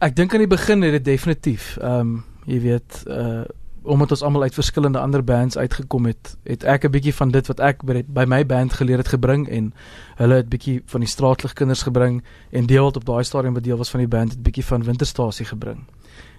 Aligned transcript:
Ek 0.00 0.14
dink 0.16 0.32
aan 0.32 0.40
die 0.40 0.48
begin 0.48 0.80
het 0.80 0.94
dit 0.96 1.04
definitief. 1.04 1.74
Ehm 1.76 2.00
um, 2.00 2.12
jy 2.48 2.60
weet 2.60 3.02
uh 3.06 3.42
omdat 3.80 4.10
ons 4.10 4.22
almal 4.22 4.42
uit 4.42 4.54
verskillende 4.54 4.98
ander 5.00 5.22
bands 5.24 5.56
uitgekom 5.56 6.04
het, 6.04 6.36
het 6.44 6.64
ek 6.64 6.84
'n 6.84 6.90
bietjie 6.90 7.14
van 7.14 7.30
dit 7.30 7.46
wat 7.46 7.60
ek 7.60 7.84
by, 7.84 8.04
by 8.06 8.24
my 8.24 8.46
band 8.46 8.72
geleer 8.72 8.98
het 8.98 9.08
gebring 9.08 9.48
en 9.48 9.72
hulle 10.16 10.34
het 10.34 10.48
bietjie 10.48 10.82
van 10.86 11.00
die 11.00 11.08
straatligkinders 11.08 11.82
gebring 11.82 12.22
en 12.50 12.66
deel 12.66 12.84
wat 12.84 12.96
op 12.96 13.04
daai 13.04 13.24
stadium 13.24 13.54
wat 13.54 13.64
deel 13.64 13.76
was 13.76 13.90
van 13.90 14.00
die 14.00 14.08
band 14.08 14.30
het 14.30 14.42
bietjie 14.42 14.64
van 14.64 14.84
Winterstasie 14.84 15.46
gebring. 15.46 15.86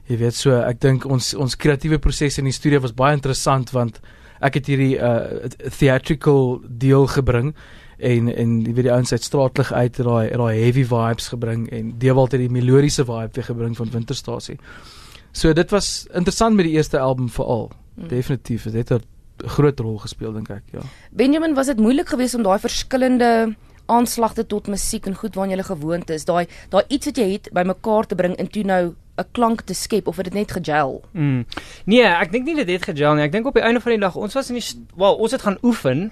Jy 0.05 0.18
weet 0.18 0.36
so, 0.36 0.54
ek 0.54 0.80
dink 0.82 1.05
ons 1.05 1.34
ons 1.34 1.55
kreatiewe 1.55 1.98
proses 2.00 2.38
in 2.38 2.46
die 2.46 2.54
studio 2.54 2.80
was 2.80 2.93
baie 2.93 3.14
interessant 3.14 3.71
want 3.71 4.00
ek 4.39 4.54
het 4.54 4.68
hierdie 4.68 4.98
uh 4.98 5.50
theatrical 5.78 6.62
deel 6.68 7.07
gebring 7.07 7.55
en 8.02 8.27
en 8.36 8.57
jy 8.65 8.73
weet 8.73 8.88
die 8.88 8.93
ouens 8.93 9.11
uit 9.11 9.23
straatlig 9.23 9.71
uit 9.73 9.97
daai 9.97 10.29
daai 10.29 10.63
heavy 10.63 10.84
vibes 10.89 11.29
gebring 11.34 11.70
en 11.71 11.93
Dewald 12.02 12.31
het 12.35 12.41
die 12.41 12.49
melodiese 12.49 13.05
vibe 13.05 13.38
weer 13.38 13.47
gebring 13.49 13.77
van 13.77 13.91
Winterstasie. 13.93 14.57
So 15.31 15.53
dit 15.53 15.71
was 15.71 16.07
interessant 16.12 16.55
met 16.55 16.67
die 16.67 16.76
eerste 16.76 16.99
album 16.99 17.29
veral. 17.29 17.71
Mm. 17.95 18.07
Definitief, 18.07 18.63
dit 18.63 18.90
het 18.90 19.03
'n 19.43 19.48
groot 19.48 19.79
rol 19.79 19.98
gespeel 19.98 20.34
dink 20.34 20.49
ek, 20.49 20.63
ja. 20.71 20.81
Benjamin, 21.12 21.53
was 21.53 21.67
dit 21.67 21.79
moeilik 21.79 22.09
geweest 22.09 22.35
om 22.35 22.43
daai 22.43 22.59
verskillende 22.59 23.55
aanslagte 23.85 24.45
tot 24.45 24.68
musiek 24.68 25.05
en 25.05 25.15
goed 25.15 25.35
waarna 25.35 25.55
jy 25.55 25.63
gewoond 25.63 26.09
is, 26.09 26.26
daai 26.26 26.48
daai 26.70 26.84
iets 26.88 27.05
wat 27.05 27.18
jy 27.18 27.31
het 27.31 27.49
bymekaar 27.54 28.05
te 28.05 28.15
bring 28.15 28.35
en 28.35 28.48
toe 28.48 28.63
nou 28.63 28.93
'n 29.21 29.31
klank 29.31 29.61
te 29.61 29.73
skep 29.73 30.07
of 30.07 30.16
het 30.17 30.25
dit 30.25 30.34
net 30.34 30.52
gegel? 30.52 31.02
Mm. 31.11 31.45
Nee, 31.85 32.03
ek 32.03 32.31
dink 32.31 32.45
nie 32.45 32.55
dit 32.55 32.67
het 32.67 32.84
gegel 32.84 33.16
nie. 33.16 33.23
Ek 33.23 33.31
dink 33.31 33.45
op 33.45 33.53
die 33.53 33.63
einde 33.63 33.79
van 33.79 33.91
die 33.91 34.02
dag 34.02 34.16
ons 34.16 34.34
was 34.34 34.49
in 34.49 34.55
die 34.59 34.66
wel, 34.98 35.16
ons 35.16 35.31
het 35.31 35.41
gaan 35.41 35.57
oefen 35.62 36.12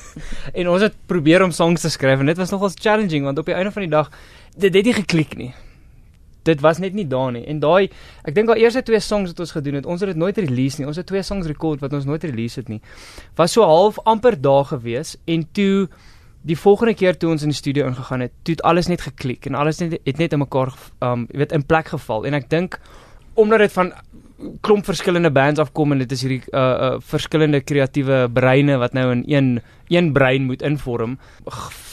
en 0.58 0.68
ons 0.68 0.82
het 0.82 0.94
probeer 1.06 1.42
om 1.42 1.50
songs 1.50 1.80
te 1.80 1.90
skryf 1.90 2.20
en 2.20 2.26
dit 2.26 2.36
was 2.36 2.50
nogals 2.50 2.74
challenging 2.74 3.24
want 3.24 3.38
op 3.38 3.46
die 3.46 3.54
einde 3.54 3.70
van 3.70 3.82
die 3.82 3.90
dag 3.90 4.10
dit 4.56 4.74
het 4.74 4.84
nie 4.84 4.94
geklik 4.94 5.36
nie 5.36 5.54
dit 6.48 6.60
was 6.64 6.80
net 6.82 6.96
nie 6.96 7.06
daar 7.08 7.32
nie. 7.34 7.44
En 7.50 7.60
daai 7.62 7.88
ek 8.24 8.34
dink 8.36 8.50
al 8.52 8.60
eerste 8.62 8.82
twee 8.86 9.00
songs 9.04 9.32
wat 9.34 9.42
ons 9.44 9.54
gedoen 9.56 9.80
het, 9.80 9.88
ons 9.88 10.04
het 10.04 10.12
dit 10.12 10.20
nooit 10.20 10.38
release 10.38 10.80
nie. 10.80 10.88
Ons 10.88 11.00
het 11.00 11.08
twee 11.08 11.24
songs 11.26 11.48
record 11.50 11.82
wat 11.84 11.94
ons 11.96 12.06
nooit 12.08 12.24
release 12.28 12.60
het 12.60 12.70
nie. 12.72 12.80
Was 13.38 13.56
so 13.56 13.66
half 13.68 14.00
amper 14.08 14.38
daar 14.40 14.68
gewees 14.72 15.16
en 15.26 15.46
toe 15.56 15.88
die 16.48 16.56
volgende 16.56 16.94
keer 16.96 17.16
toe 17.18 17.30
ons 17.34 17.44
in 17.44 17.52
die 17.52 17.58
studio 17.58 17.86
ingegaan 17.86 18.24
het, 18.24 18.32
toe 18.42 18.54
het 18.56 18.64
alles 18.64 18.88
net 18.88 19.04
geklik 19.04 19.46
en 19.46 19.58
alles 19.58 19.82
net 19.82 19.98
het 20.04 20.20
net 20.20 20.32
in 20.32 20.40
mekaar 20.40 20.72
um 21.04 21.26
weet 21.28 21.52
in 21.52 21.66
plek 21.66 21.92
geval. 21.92 22.24
En 22.26 22.36
ek 22.38 22.48
dink 22.50 22.78
omdat 23.38 23.64
dit 23.64 23.72
van 23.72 23.92
klomp 24.62 24.86
verskillende 24.86 25.30
bands 25.34 25.58
afkom 25.58 25.92
en 25.92 26.02
dit 26.04 26.12
is 26.14 26.20
hierdie 26.22 26.42
uh 26.54 26.60
uh 26.60 26.90
verskillende 27.02 27.60
kreatiewe 27.66 28.20
breine 28.30 28.76
wat 28.78 28.94
nou 28.94 29.10
in 29.12 29.24
een 29.26 29.48
een 29.88 30.12
brein 30.12 30.44
moet 30.44 30.62
invorm. 30.62 31.16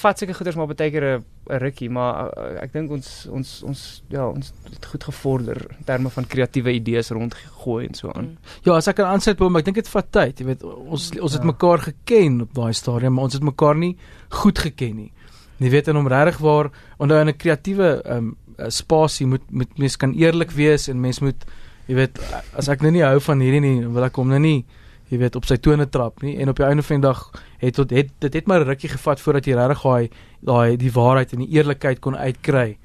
Vat 0.01 0.19
seker 0.19 0.35
goeders 0.35 0.57
maar 0.59 0.67
baie 0.67 0.91
keer 0.91 1.05
'n 1.17 1.23
rukkie, 1.61 1.89
maar 1.89 2.29
uh, 2.37 2.61
ek 2.61 2.73
dink 2.73 2.91
ons 2.91 3.27
ons 3.31 3.63
ons 3.63 4.03
ja, 4.09 4.27
ons 4.27 4.53
het 4.69 4.85
goed 4.85 5.03
gevorder 5.03 5.57
in 5.77 5.85
terme 5.85 6.09
van 6.09 6.27
kreatiewe 6.27 6.73
idees 6.73 7.09
rondgegooi 7.09 7.87
en 7.87 7.93
so 7.93 8.11
aan. 8.11 8.25
Mm. 8.25 8.37
Ja, 8.63 8.75
as 8.75 8.87
ek 8.87 8.95
kan 8.95 9.05
aansluit 9.05 9.37
by 9.37 9.45
hom, 9.45 9.55
ek 9.55 9.65
dink 9.65 9.75
dit 9.75 9.87
vat 9.87 10.11
tyd, 10.11 10.39
jy 10.39 10.45
weet, 10.45 10.63
ons 10.63 11.11
ons 11.19 11.33
het 11.33 11.41
ja. 11.41 11.47
mekaar 11.47 11.79
geken 11.79 12.41
op 12.41 12.53
daai 12.53 12.73
stadium, 12.73 13.13
maar 13.13 13.23
ons 13.23 13.33
het 13.33 13.43
mekaar 13.43 13.75
nie 13.75 13.95
goed 14.29 14.59
geken 14.59 14.95
nie. 14.95 15.11
Jy 15.57 15.69
weet 15.71 15.87
en 15.87 15.97
om 15.97 16.07
regtig 16.07 16.37
waar 16.43 16.71
onder 16.99 17.25
'n 17.25 17.37
kreatiewe 17.37 18.01
um 18.05 18.35
spasie 18.69 19.27
moet 19.27 19.45
moet 19.51 19.77
mens 19.77 19.97
kan 19.97 20.13
eerlik 20.13 20.51
wees 20.51 20.87
en 20.87 21.01
mens 21.01 21.19
moet 21.19 21.45
jy 21.87 21.95
weet 21.95 22.19
as 22.57 22.69
ek 22.69 22.81
nou 22.81 22.91
nie 22.91 23.03
hou 23.05 23.19
van 23.19 23.39
hierdie 23.39 23.61
nie 23.61 23.87
wil 23.87 24.03
ek 24.03 24.15
hom 24.15 24.29
nou 24.29 24.39
nie 24.39 24.65
jy 25.11 25.19
weet 25.21 25.35
op 25.37 25.45
sy 25.45 25.57
tone 25.61 25.85
trap 25.91 26.23
nie. 26.25 26.35
En 26.41 26.49
op 26.49 26.57
die 26.59 26.65
einde 26.65 26.83
van 26.85 27.01
die 27.01 27.05
dag 27.05 27.21
het 27.61 27.77
tot 27.77 27.93
het 27.93 28.09
dit 28.23 28.33
het 28.33 28.47
maar 28.47 28.61
'n 28.61 28.67
rukkie 28.67 28.89
gevat 28.89 29.19
voordat 29.19 29.45
jy 29.45 29.53
regtig 29.53 29.83
daai 29.83 30.09
daai 30.41 30.77
die 30.77 30.91
waarheid 30.91 31.33
en 31.33 31.39
die 31.39 31.53
eerlikheid 31.53 31.99
kon 31.99 32.17
uitkry. 32.17 32.77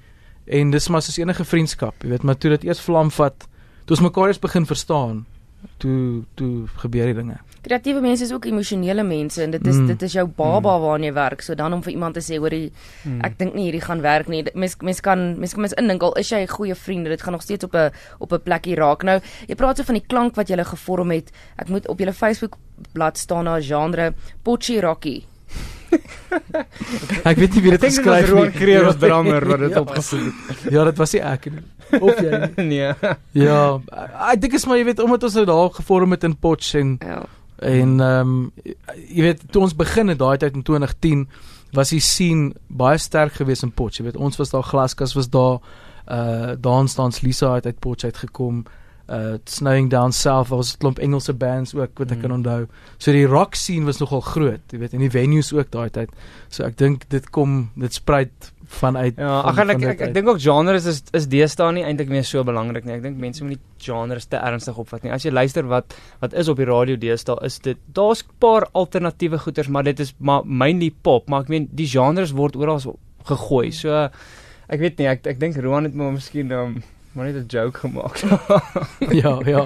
En 0.46 0.70
dis 0.70 0.88
maar 0.88 1.02
soos 1.02 1.18
enige 1.18 1.44
vriendskap 1.44 1.94
jy 2.02 2.10
weet 2.10 2.22
maar 2.22 2.38
toe 2.38 2.50
dit 2.50 2.64
eers 2.64 2.80
vlam 2.80 3.10
vat 3.10 3.48
toe 3.84 3.96
ons 3.96 4.00
mekaar 4.00 4.28
eens 4.28 4.38
begin 4.38 4.66
verstaan 4.66 5.26
toe 5.78 6.24
toe 6.34 6.66
gebeur 6.82 7.06
die 7.06 7.14
dinge 7.22 7.38
kreatiewe 7.60 8.00
mense 8.00 8.24
is 8.24 8.32
ook 8.32 8.46
emosionele 8.48 9.02
mense 9.04 9.42
en 9.42 9.50
dit 9.50 9.66
is 9.66 9.76
mm. 9.76 9.86
dit 9.92 10.02
is 10.02 10.14
jou 10.16 10.26
baba 10.26 10.76
mm. 10.76 10.84
waarna 10.84 11.08
jy 11.08 11.14
werk. 11.16 11.42
So 11.44 11.54
dan 11.54 11.74
om 11.76 11.82
vir 11.84 11.92
iemand 11.92 12.16
te 12.16 12.22
sê 12.24 12.38
hoor 12.40 12.54
mm. 12.56 13.20
ek 13.26 13.36
dink 13.40 13.56
nie 13.56 13.68
hierdie 13.68 13.84
gaan 13.84 14.00
werk 14.04 14.30
nie. 14.32 14.42
Mens 14.54 14.78
mens 14.80 15.02
kan 15.04 15.26
mens 15.40 15.56
kan 15.56 15.66
mens 15.66 15.76
indink 15.80 16.04
al 16.06 16.16
is 16.20 16.32
jy 16.32 16.40
'n 16.44 16.54
goeie 16.54 16.74
vriend, 16.74 17.04
dit 17.04 17.22
gaan 17.22 17.36
nog 17.36 17.42
steeds 17.42 17.64
op 17.64 17.74
'n 17.74 17.90
op 18.18 18.32
'n 18.32 18.42
plekkie 18.42 18.74
raak. 18.74 19.02
Nou, 19.02 19.20
jy 19.46 19.54
praat 19.54 19.76
so 19.76 19.84
van 19.84 19.94
die 19.94 20.06
klank 20.06 20.34
wat 20.34 20.48
jy 20.48 20.64
gevorm 20.64 21.10
het. 21.10 21.30
Ek 21.56 21.68
moet 21.68 21.88
op 21.88 21.98
julle 21.98 22.12
Facebook 22.12 22.56
bladsy 22.92 23.22
staan 23.22 23.44
na 23.44 23.60
genre 23.60 24.14
Pochi 24.42 24.80
Rocky. 24.80 25.24
Ek 27.30 27.36
weet 27.38 27.56
nie 27.56 27.62
wie 27.64 27.74
dit 27.74 27.84
geskryf 27.84 28.24
het. 28.24 28.30
Roan 28.30 28.52
Kreer 28.54 28.88
as 28.90 28.98
drummer 29.00 29.46
wat 29.48 29.62
dit 29.64 29.74
ja. 29.74 29.82
opgesit 29.82 30.24
het. 30.30 30.64
Ja, 30.72 30.84
dit 30.88 31.02
was 31.02 31.14
nie 31.16 31.22
ek 31.32 31.50
nie. 31.50 31.64
Of 31.98 32.20
jy 32.22 32.30
nie. 32.30 32.50
nee. 32.72 33.12
Ja, 33.44 33.60
ek 34.30 34.42
dink 34.44 34.56
is 34.58 34.66
maar 34.68 34.80
jy 34.80 34.88
weet 34.90 35.04
omdat 35.04 35.28
ons 35.28 35.38
nou 35.40 35.46
daar 35.50 35.70
gevorm 35.80 36.16
het 36.16 36.26
in 36.28 36.36
Potch 36.38 36.74
en 36.80 36.96
ja. 36.98 37.22
en 37.58 37.94
ehm 38.00 38.34
um, 38.34 38.50
jy 38.64 39.28
weet 39.28 39.46
toe 39.52 39.64
ons 39.66 39.76
begin 39.76 40.12
het 40.12 40.20
daai 40.20 40.38
tyd 40.42 40.58
in 40.58 40.66
2010 40.66 41.26
was 41.76 41.92
die 41.94 42.02
scene 42.02 42.50
baie 42.66 42.98
sterk 42.98 43.38
geweest 43.38 43.66
in 43.66 43.74
Potch. 43.74 44.00
Jy 44.00 44.10
weet 44.10 44.18
ons 44.18 44.38
was 44.40 44.50
daar 44.54 44.66
glaskas 44.66 45.14
was 45.18 45.30
daar 45.30 45.60
uh 46.10 46.56
Dance 46.58 46.96
Dance 46.98 47.22
Lisa 47.22 47.54
het 47.54 47.66
uit 47.66 47.78
Potch 47.78 48.04
uitgekom 48.04 48.64
uh 49.10 49.38
snowing 49.44 49.90
down 49.90 50.12
south 50.12 50.48
was 50.48 50.74
'n 50.74 50.78
klomp 50.78 50.98
Engelse 50.98 51.34
bands 51.34 51.74
ook 51.74 51.98
wat 51.98 52.10
ek 52.10 52.16
mm. 52.16 52.22
kan 52.22 52.32
onthou. 52.32 52.66
So 52.98 53.12
die 53.12 53.26
rock 53.26 53.54
scene 53.54 53.84
was 53.84 53.98
nogal 53.98 54.20
groot, 54.20 54.62
jy 54.70 54.78
weet, 54.78 54.94
en 54.94 55.00
die 55.00 55.10
venues 55.10 55.52
ook 55.52 55.70
daai 55.70 55.90
tyd. 55.90 56.10
So 56.48 56.64
ek 56.64 56.76
dink 56.78 57.08
dit 57.08 57.30
kom 57.30 57.70
dit 57.76 57.92
spruit 57.92 58.52
vanuit 58.70 59.18
Ja, 59.18 59.40
ag 59.50 59.58
ek 59.58 59.82
ek, 59.82 60.00
ek 60.00 60.14
dink 60.14 60.28
ook 60.30 60.40
genres 60.40 60.86
is 60.86 61.02
is 61.16 61.26
deesdae 61.26 61.72
nie 61.74 61.84
eintlik 61.84 62.08
meer 62.08 62.24
so 62.24 62.44
belangrik 62.46 62.86
nie. 62.86 62.94
Ek 62.94 63.02
dink 63.02 63.18
mense 63.18 63.42
moet 63.42 63.56
nie 63.56 63.60
genres 63.82 64.28
te 64.30 64.38
ernstig 64.38 64.78
opvat 64.78 65.02
nie. 65.02 65.12
As 65.12 65.26
jy 65.26 65.32
luister 65.34 65.66
wat 65.66 65.96
wat 66.20 66.36
is 66.38 66.48
op 66.48 66.60
die 66.62 66.68
radio 66.68 66.96
deesdae, 66.96 67.38
is 67.44 67.58
dit 67.58 67.78
daar's 67.92 68.22
'n 68.22 68.38
paar 68.38 68.68
alternatiewe 68.72 69.38
goeters, 69.38 69.68
maar 69.68 69.84
dit 69.84 70.00
is 70.00 70.14
maar 70.18 70.42
mainly 70.44 70.92
pop, 71.02 71.28
maar 71.28 71.42
ek 71.42 71.48
meen 71.48 71.68
die 71.72 71.86
genres 71.86 72.32
word 72.32 72.56
oral 72.56 72.80
gegooi. 73.26 73.72
So 73.72 74.08
ek 74.68 74.80
weet 74.80 74.98
nie, 74.98 75.06
ek 75.06 75.26
ek 75.26 75.40
dink 75.40 75.56
Roan 75.56 75.84
het 75.84 75.94
maar 75.94 76.12
miskien 76.12 76.50
um, 76.52 76.82
maar 77.12 77.26
net 77.26 77.34
'n 77.34 77.46
joke 77.46 77.78
gemaak. 77.78 78.16
ja, 79.22 79.40
ja. 79.44 79.64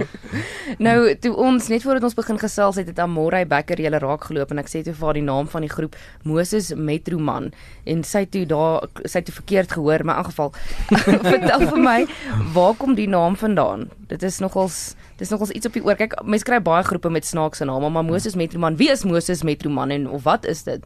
Nou, 0.79 1.19
toe 1.19 1.37
ons 1.37 1.69
net 1.69 1.83
voordat 1.83 2.03
ons 2.03 2.15
begin 2.15 2.39
gesels 2.39 2.77
het, 2.77 2.87
het 2.87 2.99
Amorey 2.99 3.47
Becker 3.47 3.81
julle 3.81 3.99
raak 3.99 4.25
geloop 4.25 4.51
en 4.51 4.59
ek 4.59 4.69
sê 4.69 4.83
toe 4.83 4.95
vir 4.95 5.05
haar 5.05 5.15
die 5.15 5.23
naam 5.23 5.49
van 5.49 5.61
die 5.61 5.71
groep 5.71 5.97
Moses 6.23 6.75
Metroman 6.75 7.53
en 7.85 8.05
sy 8.05 8.25
toe 8.25 8.47
daar 8.47 8.89
sy 9.05 9.19
het 9.19 9.31
verkeerd 9.31 9.73
gehoor, 9.73 10.05
maar 10.05 10.19
in 10.19 10.25
geval 10.25 10.53
vertel 11.33 11.69
vir 11.69 11.83
my, 11.83 12.07
waar 12.53 12.75
kom 12.75 12.95
die 12.95 13.09
naam 13.09 13.37
vandaan? 13.37 13.91
Dit 14.09 14.23
is 14.23 14.39
nogals 14.39 14.95
dis 15.17 15.29
nogals 15.29 15.51
iets 15.51 15.67
op 15.67 15.73
die 15.73 15.85
oor. 15.85 15.97
Kyk, 15.97 16.17
mense 16.25 16.45
kry 16.45 16.59
baie 16.63 16.83
groepe 16.83 17.11
met 17.11 17.27
snaakse 17.27 17.65
name, 17.65 17.91
maar 17.91 18.05
Moses 18.05 18.35
Metroman, 18.35 18.77
wie 18.77 18.91
is 18.91 19.05
Moses 19.05 19.43
Metroman 19.43 19.91
en 19.91 20.09
of 20.09 20.23
wat 20.23 20.45
is 20.45 20.63
dit? 20.63 20.83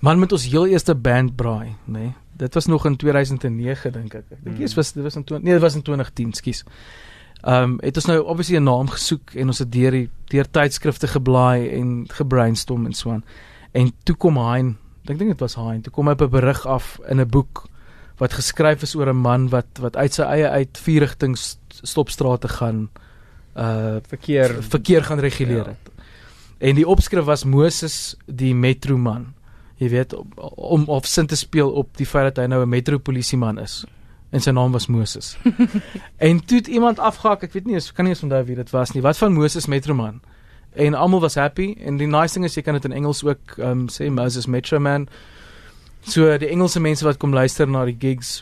Man 0.00 0.18
met 0.18 0.32
ons 0.32 0.44
heel 0.50 0.66
eerste 0.66 0.94
band 0.94 1.36
braai, 1.36 1.76
nê? 1.86 1.98
Nee? 1.98 2.12
Dit 2.42 2.54
was 2.54 2.66
nog 2.66 2.86
in 2.86 2.96
2009 2.96 3.92
dink 3.92 4.14
ek. 4.18 4.26
Ek 4.28 4.44
dink 4.44 4.58
dit 4.58 4.68
mm. 4.68 4.76
was 4.78 4.92
dit 4.92 5.02
was 5.06 5.16
in 5.18 5.24
20, 5.24 5.44
nee, 5.46 5.56
dit 5.58 5.62
was 5.62 5.78
in 5.78 5.82
2010, 5.86 6.36
skus. 6.40 6.64
Ehm 7.42 7.74
um, 7.74 7.78
het 7.82 7.98
ons 7.98 8.06
nou 8.10 8.18
obviously 8.22 8.58
'n 8.58 8.68
naam 8.68 8.88
gesoek 8.90 9.34
en 9.34 9.50
ons 9.50 9.58
het 9.58 9.72
deur 9.72 9.90
die 9.90 10.08
deur 10.30 10.50
tydskrifte 10.50 11.08
geblaai 11.10 11.70
en 11.78 12.06
gebrainstorm 12.08 12.86
en 12.86 12.94
so 12.94 13.10
aan. 13.10 13.24
En 13.72 13.92
toe 14.04 14.16
kom 14.16 14.38
Hein, 14.38 14.76
ek 15.06 15.18
dink 15.18 15.30
dit 15.30 15.40
was 15.40 15.54
Hein, 15.54 15.82
toe 15.82 15.92
kom 15.92 16.06
hy 16.06 16.12
op 16.12 16.22
'n 16.22 16.30
berig 16.30 16.66
af 16.66 16.98
in 17.08 17.20
'n 17.20 17.28
boek 17.28 17.66
wat 18.18 18.32
geskryf 18.32 18.82
is 18.82 18.94
oor 18.94 19.08
'n 19.10 19.16
man 19.16 19.48
wat 19.48 19.66
wat 19.80 19.96
uit 19.96 20.14
sy 20.14 20.22
eie 20.22 20.48
uit 20.48 20.78
vier 20.78 21.00
rigtings 21.00 21.58
stopstrate 21.82 22.48
gaan 22.48 22.90
uh 23.56 23.96
verkeer 24.08 24.62
verkeer 24.62 25.02
gaan 25.04 25.18
reguleer 25.18 25.66
ja. 25.66 25.74
het. 25.74 25.90
En 26.58 26.74
die 26.74 26.86
opskrif 26.86 27.24
was 27.24 27.44
Moses 27.44 28.16
die 28.26 28.54
metroman 28.54 29.34
jy 29.82 29.90
weet 29.92 30.14
om 30.54 30.86
of 30.86 31.08
sin 31.10 31.26
te 31.26 31.36
speel 31.38 31.70
op 31.82 31.96
die 31.98 32.06
feit 32.06 32.30
dat 32.30 32.44
hy 32.44 32.48
nou 32.50 32.62
'n 32.62 32.68
metropolisieman 32.68 33.58
is 33.58 33.82
en 34.32 34.40
sy 34.40 34.50
naam 34.50 34.72
was 34.72 34.86
Moses. 34.88 35.36
en 36.28 36.44
toe 36.44 36.58
het 36.58 36.66
iemand 36.66 36.98
afgehak, 36.98 37.42
ek 37.42 37.52
weet 37.52 37.66
nie, 37.68 37.76
ek 37.76 37.92
kan 37.94 38.06
nie 38.08 38.14
eens 38.14 38.22
onthou 38.24 38.40
wie 38.48 38.56
dit 38.56 38.70
was 38.72 38.94
nie. 38.94 39.02
Wat 39.04 39.18
van 39.20 39.32
Moses 39.36 39.66
Metroman? 39.68 40.22
En 40.72 40.94
almal 40.94 41.20
was 41.20 41.34
happy 41.36 41.74
en 41.84 41.98
die 42.00 42.08
nice 42.08 42.32
ding 42.32 42.46
is 42.48 42.56
jy 42.56 42.62
kan 42.62 42.78
dit 42.78 42.84
in 42.88 42.96
Engels 42.96 43.20
ook 43.24 43.58
um, 43.58 43.88
sê 43.92 44.08
Moses 44.08 44.46
Metroman. 44.46 45.08
So 46.08 46.38
die 46.38 46.48
Engelse 46.48 46.80
mense 46.80 47.04
wat 47.04 47.20
kom 47.20 47.34
luister 47.36 47.68
na 47.68 47.84
die 47.84 47.96
gigs 47.98 48.40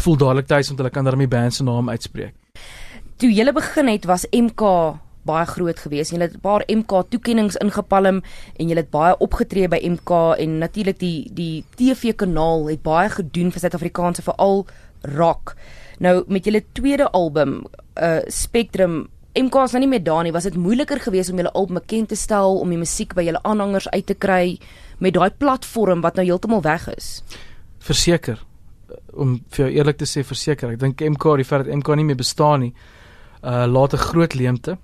voel 0.00 0.16
dadelik 0.16 0.46
tuis 0.46 0.70
want 0.70 0.78
hulle 0.78 0.90
kan 0.94 1.04
daarmee 1.04 1.28
band 1.28 1.54
se 1.54 1.66
naam 1.66 1.90
uitspreek. 1.90 2.34
Toe 3.18 3.30
jy 3.32 3.52
begin 3.52 3.90
het 3.90 4.06
was 4.06 4.26
MK 4.30 4.62
baie 5.28 5.46
groot 5.46 5.78
gewees. 5.78 6.10
Jy 6.10 6.18
het 6.20 6.34
'n 6.34 6.40
paar 6.40 6.62
MK 6.66 7.10
toekenninge 7.10 7.58
ingepalm 7.60 8.22
en 8.56 8.68
jy 8.68 8.76
het 8.76 8.90
baie 8.90 9.18
opgetree 9.18 9.68
by 9.68 9.80
MK 9.82 10.36
en 10.38 10.58
natuurlik 10.58 10.98
die 10.98 11.30
die 11.32 11.64
TV 11.76 12.14
kanaal 12.14 12.68
het 12.68 12.82
baie 12.82 13.08
gedoen 13.08 13.50
vir 13.52 13.60
Suid-Afrikaanse 13.60 14.22
veral 14.22 14.66
rock. 15.02 15.56
Nou 15.98 16.24
met 16.26 16.44
julle 16.44 16.62
tweede 16.72 17.10
album, 17.10 17.64
uh 17.96 18.20
Spectrum 18.26 19.08
MK 19.34 19.54
is 19.64 19.72
nou 19.72 19.80
nie 19.80 19.88
meer 19.88 20.02
daar 20.04 20.22
nie. 20.22 20.32
Was 20.32 20.44
dit 20.44 20.56
moeiliker 20.56 21.00
geweest 21.00 21.30
om 21.30 21.36
julle 21.36 21.52
album 21.52 21.74
bekend 21.74 22.08
te 22.08 22.16
stel 22.16 22.58
om 22.60 22.68
die 22.68 22.78
musiek 22.78 23.14
by 23.14 23.24
julle 23.24 23.42
aanhangers 23.42 23.88
uit 23.88 24.06
te 24.06 24.14
kry 24.14 24.58
met 24.98 25.14
daai 25.14 25.30
platform 25.30 26.00
wat 26.00 26.14
nou 26.14 26.24
heeltemal 26.24 26.62
weg 26.62 26.88
is? 26.96 27.22
Verseker. 27.78 28.38
om 29.12 29.42
vir 29.52 29.66
jou 29.66 29.72
eerlik 29.76 29.98
te 30.00 30.08
sê 30.08 30.22
verseker, 30.24 30.72
ek 30.72 30.80
dink 30.80 31.00
MK 31.00 31.36
die 31.36 31.44
feit 31.44 31.66
dat 31.66 31.74
MK 31.74 31.96
nie 31.96 32.04
meer 32.04 32.16
bestaan 32.16 32.60
nie, 32.60 32.72
uh 33.42 33.66
laat 33.66 33.94
'n 33.94 34.04
groot 34.08 34.34
leemte. 34.34 34.78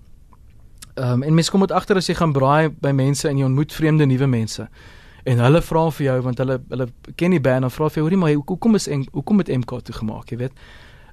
Ehm 0.98 1.12
um, 1.12 1.22
en 1.22 1.34
mense 1.34 1.50
kom 1.50 1.60
met 1.60 1.72
agter 1.72 1.96
as 1.96 2.08
jy 2.10 2.14
gaan 2.18 2.32
braai 2.32 2.70
by 2.82 2.90
mense 2.90 3.28
en 3.28 3.38
jy 3.38 3.44
ontmoet 3.46 3.72
vreemde 3.72 4.06
nuwe 4.06 4.26
mense. 4.26 4.66
En 5.24 5.38
hulle 5.44 5.62
vra 5.62 5.84
vir 5.94 6.04
jou 6.06 6.18
want 6.26 6.38
hulle 6.42 6.58
hulle 6.68 6.86
ken 7.20 7.34
die 7.36 7.42
band 7.44 7.68
en 7.68 7.70
vra 7.70 7.88
vir 7.88 8.00
jou, 8.00 8.04
hoorie 8.08 8.18
maar 8.18 8.34
hoekom 8.34 8.74
is 8.74 8.88
hoekom 9.12 9.36
met 9.42 9.50
MK 9.52 9.82
toe 9.84 9.94
gemaak, 9.94 10.32
jy 10.32 10.38
weet? 10.42 10.62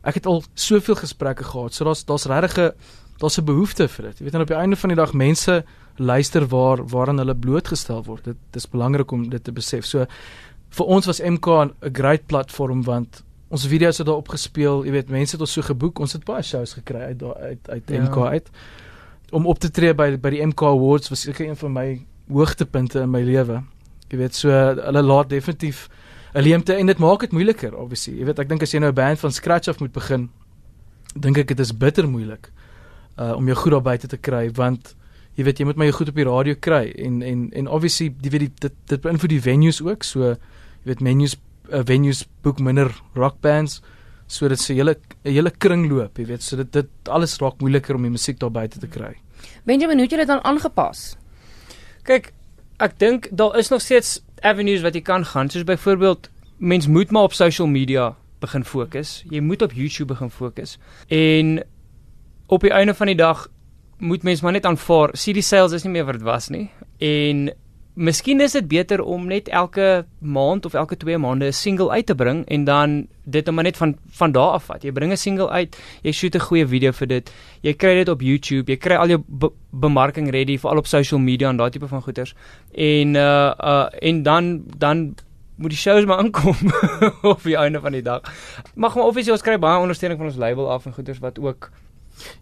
Ek 0.06 0.18
het 0.20 0.30
al 0.30 0.44
soveel 0.54 0.96
gesprekke 0.96 1.44
gehad. 1.44 1.74
So 1.74 1.86
daar's 1.86 2.06
daar's 2.06 2.26
regtig 2.26 2.58
'n 2.58 2.72
daar's 3.22 3.38
'n 3.38 3.46
behoefte 3.46 3.88
vir 3.88 4.06
dit. 4.06 4.20
Jy 4.20 4.24
weet 4.26 4.34
en 4.36 4.42
op 4.42 4.48
die 4.48 4.58
einde 4.58 4.76
van 4.76 4.90
die 4.90 4.98
dag 4.98 5.14
mense 5.14 5.64
luister 5.98 6.48
waar 6.48 6.86
waaraan 6.88 7.18
hulle 7.18 7.36
blootgestel 7.36 8.04
word. 8.04 8.24
Dit 8.24 8.38
dis 8.52 8.70
belangrik 8.70 9.12
om 9.12 9.30
dit 9.30 9.44
te 9.44 9.52
besef. 9.52 9.86
So 9.86 10.06
vir 10.70 10.86
ons 10.86 11.06
was 11.06 11.22
MK 11.22 11.48
'n 11.48 11.74
great 11.94 12.26
platform 12.26 12.84
want 12.84 13.24
ons 13.48 13.68
video's 13.68 13.98
het 13.98 14.08
daar 14.08 14.16
opgespeel, 14.16 14.86
jy 14.86 14.92
weet, 14.92 15.10
mense 15.10 15.36
het 15.36 15.42
ons 15.42 15.52
so 15.52 15.62
geboek, 15.62 16.00
ons 16.00 16.14
het 16.14 16.26
baie 16.26 16.44
shows 16.44 16.74
gekry 16.74 17.00
uit 17.00 17.20
daar 17.20 17.36
uit 17.36 17.70
uit 17.70 17.84
ja. 17.90 18.02
MK 18.02 18.18
uit. 18.18 18.50
Om 19.32 19.46
op 19.46 19.60
te 19.60 19.72
tree 19.72 19.94
by 19.94 20.18
by 20.22 20.30
die 20.30 20.46
MK 20.46 20.62
Awards 20.62 21.10
was 21.10 21.22
seker 21.22 21.48
een 21.48 21.58
van 21.58 21.74
my 21.74 22.06
hoogtepunte 22.32 23.00
in 23.02 23.10
my 23.10 23.22
lewe. 23.22 23.64
Jy 24.10 24.18
weet, 24.18 24.36
so 24.36 24.50
hulle 24.50 25.02
laat 25.02 25.30
definitief 25.30 25.90
'n 26.34 26.42
leemte 26.42 26.74
en 26.74 26.86
dit 26.86 26.98
maak 26.98 27.20
dit 27.20 27.32
moeiliker, 27.32 27.76
obviously. 27.76 28.18
Jy 28.20 28.26
weet, 28.26 28.40
ek 28.40 28.50
dink 28.50 28.62
as 28.62 28.72
jy 28.72 28.80
nou 28.80 28.92
'n 28.92 28.96
band 28.96 29.20
van 29.20 29.32
scratch 29.32 29.68
af 29.68 29.80
moet 29.80 29.92
begin, 29.92 30.30
dink 31.16 31.38
ek 31.38 31.48
dit 31.48 31.60
is 31.60 31.72
bitter 31.72 32.08
moeilik 32.10 32.52
uh 33.16 33.36
om 33.36 33.48
jou 33.48 33.56
goed 33.58 33.72
daar 33.72 33.82
buite 33.82 34.08
te 34.12 34.18
kry 34.20 34.50
want 34.52 34.96
jy 35.36 35.46
weet 35.48 35.60
jy 35.60 35.68
moet 35.70 35.80
my 35.80 35.88
goed 35.92 36.12
op 36.12 36.18
die 36.20 36.28
radio 36.28 36.56
kry 36.60 36.90
en 37.00 37.22
en 37.24 37.48
en 37.56 37.68
obviously 37.68 38.12
jy 38.22 38.32
weet 38.34 38.46
die, 38.48 38.54
dit 38.68 38.76
dit 38.92 39.02
beïnvloed 39.02 39.32
die 39.32 39.44
venues 39.44 39.82
ook 39.84 40.04
so 40.04 40.34
jy 40.34 40.92
weet 40.92 41.04
venues 41.04 41.38
uh, 41.72 41.84
venues 41.88 42.26
boek 42.44 42.60
minder 42.60 42.92
rock 43.16 43.40
bands 43.42 43.82
so 44.28 44.48
dit 44.50 44.60
se 44.60 44.74
hele 44.74 44.96
hele 45.24 45.52
kringloop 45.52 46.18
jy 46.18 46.26
weet. 46.26 46.44
So 46.44 46.58
dit 46.58 46.72
dit 46.74 47.12
alles 47.12 47.38
raak 47.42 47.62
moeiliker 47.62 47.96
om 47.96 48.08
die 48.08 48.14
musiek 48.14 48.40
daar 48.40 48.52
buite 48.52 48.80
te 48.80 48.88
kry. 48.88 49.16
Benjamin 49.66 49.98
hoe 49.98 50.08
het 50.08 50.16
jy 50.16 50.24
dit 50.24 50.32
dan 50.32 50.44
aangepas? 50.44 51.16
Kyk 52.04 52.32
ek 52.84 52.98
dink 53.00 53.30
daar 53.32 53.56
is 53.60 53.72
nog 53.72 53.82
steeds 53.82 54.20
avenues 54.42 54.84
wat 54.84 54.96
jy 54.96 55.02
kan 55.02 55.26
gaan. 55.26 55.50
Soos 55.50 55.64
byvoorbeeld 55.64 56.30
mens 56.58 56.88
moet 56.88 57.12
maar 57.12 57.30
op 57.30 57.34
social 57.34 57.68
media 57.68 58.16
begin 58.40 58.66
fokus. 58.66 59.24
Jy 59.30 59.42
moet 59.42 59.62
op 59.62 59.74
YouTube 59.74 60.14
begin 60.14 60.30
fokus. 60.30 60.78
En 61.08 61.64
op 62.48 62.62
die 62.62 62.72
einde 62.72 62.94
van 62.94 63.08
die 63.08 63.18
dag 63.18 63.48
moet 63.98 64.24
mens 64.24 64.42
maar 64.42 64.52
net 64.52 64.66
aanvaar 64.66 65.14
CD 65.16 65.44
sales 65.44 65.72
is 65.72 65.84
nie 65.84 65.92
meer 65.92 66.06
wat 66.06 66.20
dit 66.20 66.28
was 66.28 66.50
nie. 66.50 66.70
En 67.00 67.50
miskien 67.96 68.42
is 68.44 68.52
dit 68.52 68.68
beter 68.68 69.02
om 69.02 69.28
net 69.28 69.48
elke 69.48 70.06
maand 70.20 70.66
of 70.66 70.74
elke 70.76 70.98
2 71.00 71.18
maande 71.18 71.48
'n 71.48 71.54
single 71.54 71.90
uit 71.90 72.06
te 72.06 72.16
bring 72.16 72.46
en 72.46 72.64
dan 72.64 73.08
dit 73.24 73.48
om 73.48 73.56
net 73.56 73.78
van 73.78 73.96
van 74.12 74.32
daar 74.32 74.52
af 74.52 74.64
vat 74.64 74.84
jy 74.84 74.92
bring 74.92 75.12
'n 75.12 75.18
single 75.18 75.50
uit 75.50 75.78
jy 76.04 76.12
shoot 76.12 76.36
'n 76.36 76.40
goeie 76.40 76.68
video 76.68 76.92
vir 76.92 77.08
dit 77.08 77.32
jy 77.62 77.74
kry 77.74 77.96
dit 77.96 78.10
op 78.10 78.22
YouTube 78.22 78.72
jy 78.72 78.78
kry 78.78 78.96
al 78.96 79.08
jou 79.08 79.24
be 79.28 79.50
bemarking 79.72 80.30
ready 80.30 80.58
vir 80.58 80.72
al 80.72 80.78
op 80.78 80.88
social 80.88 81.20
media 81.20 81.50
en 81.50 81.58
daai 81.58 81.72
tipe 81.72 81.88
van 81.88 82.02
goeders 82.02 82.36
en 82.74 83.16
uh 83.16 83.54
uh 83.60 83.88
en 84.02 84.24
dan 84.24 84.64
dan 84.78 85.16
moet 85.56 85.70
die 85.70 85.80
shows 85.80 86.06
maar 86.06 86.18
aankom 86.18 86.56
op 87.34 87.44
die 87.44 87.58
einde 87.58 87.80
van 87.80 87.92
die 87.92 88.02
dag 88.02 88.22
mag 88.76 88.96
maar 88.96 89.06
obviously 89.06 89.32
ons 89.32 89.42
kry 89.42 89.58
baie 89.58 89.80
ondersteuning 89.80 90.20
van 90.20 90.28
ons 90.28 90.38
label 90.38 90.72
af 90.72 90.86
en 90.86 90.94
goeders 90.94 91.20
wat 91.20 91.40
ook 91.40 91.72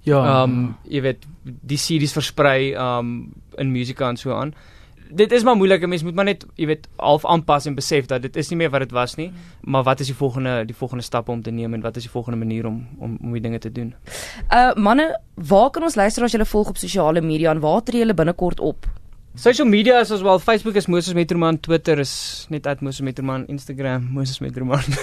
Ja. 0.02 0.44
Ehm 0.44 0.52
um, 0.52 0.76
jy 0.84 1.02
weet 1.02 1.26
die 1.44 1.78
series 1.78 2.14
versprei 2.14 2.74
ehm 2.74 2.98
um, 3.00 3.34
in 3.58 3.72
musika 3.72 4.10
en 4.10 4.18
so 4.18 4.34
aan. 4.34 4.54
Dit 5.16 5.32
is 5.32 5.44
maar 5.44 5.56
moeilik, 5.56 5.86
mense 5.88 6.06
moet 6.06 6.16
maar 6.18 6.26
net 6.26 6.46
jy 6.58 6.66
weet 6.72 6.88
half 6.98 7.26
aanpas 7.26 7.68
en 7.70 7.76
besef 7.78 8.08
dat 8.10 8.24
dit 8.26 8.36
is 8.40 8.50
nie 8.50 8.58
meer 8.64 8.72
wat 8.74 8.86
dit 8.86 8.96
was 8.96 9.16
nie, 9.20 9.30
maar 9.62 9.86
wat 9.86 10.02
is 10.02 10.10
die 10.10 10.18
volgende 10.18 10.64
die 10.66 10.76
volgende 10.76 11.04
stappe 11.06 11.32
om 11.32 11.42
te 11.42 11.52
neem 11.52 11.74
en 11.74 11.86
wat 11.86 12.00
is 12.00 12.08
die 12.08 12.12
volgende 12.12 12.40
manier 12.42 12.66
om 12.66 12.82
om 13.00 13.18
om 13.22 13.36
die 13.38 13.42
dinge 13.42 13.60
te 13.60 13.72
doen? 13.72 13.94
Uh 14.50 14.74
manne, 14.74 15.12
waar 15.36 15.70
kan 15.70 15.86
ons 15.86 15.96
luister 16.00 16.24
as 16.26 16.34
julle 16.34 16.50
volg 16.50 16.74
op 16.74 16.82
sosiale 16.82 17.22
media 17.22 17.52
en 17.52 17.62
waar 17.62 17.84
tree 17.84 18.02
julle 18.02 18.18
binnekort 18.18 18.60
op? 18.60 18.90
Social 19.36 19.68
media 19.68 20.00
is 20.00 20.12
as 20.12 20.22
wel 20.22 20.40
Facebook 20.40 20.76
is 20.76 20.86
Moses 20.88 21.14
Metroman, 21.14 21.60
Twitter 21.60 22.00
is 22.00 22.46
net 22.50 22.68
@mosesmetroman, 22.82 23.48
Instagram 23.48 24.04
Moses 24.12 24.40
Metroman. 24.40 24.84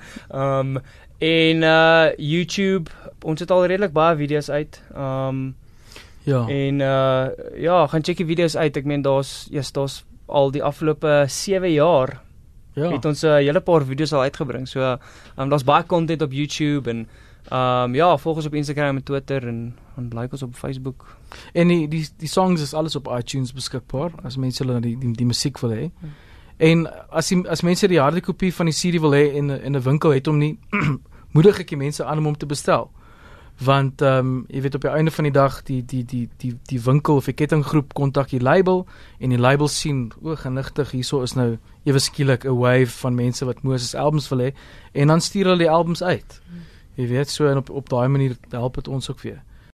Um, 0.34 0.78
en 1.18 1.62
uh 1.62 2.08
YouTube 2.16 2.90
ons 3.22 3.40
het 3.40 3.50
al 3.50 3.66
redelik 3.66 3.92
baie 3.92 4.16
video's 4.16 4.48
uit. 4.48 4.80
Um 4.96 5.54
ja. 6.24 6.42
En 6.48 6.80
uh 6.80 7.26
ja, 7.60 7.86
gaan 7.86 8.04
check 8.04 8.16
die 8.16 8.26
video's 8.26 8.56
uit. 8.56 8.76
Ek 8.76 8.84
meen 8.84 9.02
daar's 9.02 9.46
ja, 9.50 9.62
daar's 9.72 10.04
al 10.26 10.50
die 10.50 10.62
afgelope 10.62 11.24
7 11.28 11.72
jaar 11.72 12.20
ja. 12.74 12.90
het 12.90 13.04
ons 13.04 13.22
'n 13.22 13.26
uh, 13.26 13.34
hele 13.34 13.60
paar 13.60 13.84
video's 13.84 14.12
al 14.12 14.20
uitgebring. 14.20 14.68
So 14.68 14.98
um 15.36 15.48
daar's 15.48 15.64
baie 15.64 15.86
content 15.86 16.22
op 16.22 16.32
YouTube 16.32 16.90
en 16.90 17.08
um 17.52 17.94
ja, 17.94 18.16
volg 18.16 18.36
ons 18.36 18.46
op 18.46 18.54
Instagram 18.54 18.96
en 18.96 19.02
Twitter 19.02 19.48
en 19.48 19.76
en 19.96 20.08
like 20.12 20.32
ons 20.32 20.42
op 20.42 20.54
Facebook. 20.54 21.16
En 21.52 21.68
die 21.68 21.88
die 21.88 22.08
die 22.16 22.28
songs 22.28 22.62
is 22.62 22.74
alles 22.74 22.96
op 22.96 23.08
iTunes 23.18 23.52
beskikbaar 23.52 24.10
as 24.22 24.36
mense 24.36 24.64
hulle 24.64 24.80
die 24.80 24.98
die, 24.98 25.12
die 25.12 25.26
musiek 25.26 25.58
wil 25.58 25.70
hê. 25.70 25.90
Hmm. 26.00 26.10
En 26.56 26.86
as 27.10 27.28
die, 27.28 27.48
as 27.48 27.62
mense 27.62 27.88
die 27.88 28.00
harde 28.00 28.20
kopie 28.20 28.54
van 28.54 28.66
die 28.66 28.74
CD 28.74 29.00
wil 29.00 29.12
hê 29.12 29.34
en 29.36 29.50
in 29.50 29.76
'n 29.76 29.82
winkel 29.82 30.10
het 30.10 30.26
hom 30.26 30.38
nie 30.38 30.58
moedig 31.34 31.58
ek 31.58 31.68
die 31.68 31.76
mense 31.76 32.04
aan 32.04 32.18
om 32.18 32.24
hom 32.24 32.36
te 32.36 32.46
bestel. 32.46 32.90
Want 33.62 34.02
ehm 34.02 34.18
um, 34.18 34.44
jy 34.48 34.60
weet 34.60 34.74
op 34.74 34.80
die 34.80 34.90
einde 34.90 35.10
van 35.10 35.24
die 35.24 35.32
dag 35.32 35.62
die 35.62 35.84
die 35.84 36.04
die 36.04 36.28
die 36.36 36.58
die 36.66 36.80
winkel 36.82 37.16
of 37.16 37.24
die 37.24 37.34
kettinggroep 37.34 37.94
kontak 37.94 38.28
die 38.28 38.42
label 38.42 38.86
en 39.18 39.30
die 39.30 39.38
label 39.38 39.68
sien 39.68 40.12
o 40.22 40.34
genigtig 40.34 40.90
hierso 40.90 41.22
is 41.22 41.36
nou 41.38 41.58
ewe 41.84 41.98
skielik 41.98 42.44
'n 42.44 42.58
wave 42.58 42.90
van 42.90 43.14
mense 43.14 43.44
wat 43.44 43.62
Moses 43.62 43.94
albums 43.94 44.28
wil 44.28 44.38
hê 44.38 44.54
en 44.92 45.06
dan 45.06 45.20
stuur 45.20 45.44
hulle 45.44 45.58
die 45.58 45.70
albums 45.70 46.02
uit. 46.02 46.40
Hmm. 46.48 46.62
Jy 46.94 47.08
weet 47.08 47.30
so 47.30 47.46
en 47.46 47.56
op 47.56 47.70
op 47.70 47.88
daai 47.88 48.08
manier 48.08 48.36
help 48.50 48.74
dit 48.74 48.88
ons 48.88 49.10
ook 49.10 49.20
weer. 49.20 49.42